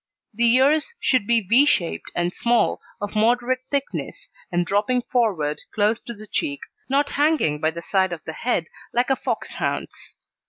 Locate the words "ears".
0.55-0.95